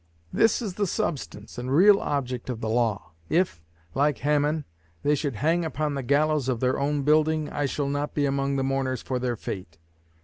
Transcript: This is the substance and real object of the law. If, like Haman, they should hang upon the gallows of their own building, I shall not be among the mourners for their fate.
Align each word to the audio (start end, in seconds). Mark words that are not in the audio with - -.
This 0.33 0.63
is 0.63 0.73
the 0.73 0.87
substance 0.87 1.59
and 1.59 1.71
real 1.71 1.99
object 1.99 2.49
of 2.49 2.59
the 2.59 2.69
law. 2.69 3.11
If, 3.29 3.61
like 3.93 4.17
Haman, 4.17 4.65
they 5.03 5.13
should 5.13 5.35
hang 5.35 5.63
upon 5.63 5.93
the 5.93 6.01
gallows 6.01 6.49
of 6.49 6.59
their 6.59 6.79
own 6.79 7.03
building, 7.03 7.47
I 7.51 7.67
shall 7.67 7.87
not 7.87 8.15
be 8.15 8.25
among 8.25 8.55
the 8.55 8.63
mourners 8.63 9.03
for 9.03 9.19
their 9.19 9.35
fate. 9.35 9.77